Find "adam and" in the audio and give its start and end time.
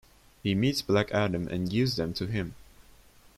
1.11-1.69